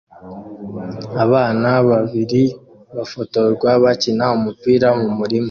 [1.23, 2.43] Abana babiri
[2.95, 5.39] bafotorwa bakina umupira mumurima